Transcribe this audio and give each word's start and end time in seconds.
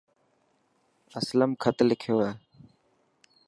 اسلم 1.19 1.51
خطلکيو 1.63 2.15
هي. 2.25 2.31